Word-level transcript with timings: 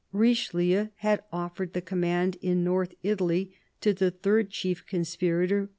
Richelieu 0.11 0.87
had 0.95 1.21
offered 1.31 1.73
the 1.73 1.79
command 1.83 2.37
in 2.41 2.63
North 2.63 2.95
Italy 3.03 3.53
to 3.81 3.93
the 3.93 4.09
third 4.09 4.49
chief 4.49 4.83
conspirator. 4.87 5.69